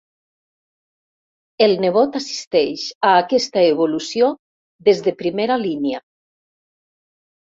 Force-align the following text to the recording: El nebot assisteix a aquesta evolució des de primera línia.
El 1.65 1.73
nebot 1.83 2.15
assisteix 2.19 2.85
a 3.09 3.11
aquesta 3.25 3.63
evolució 3.73 4.31
des 4.89 5.03
de 5.09 5.13
primera 5.21 5.59
línia. 5.65 6.01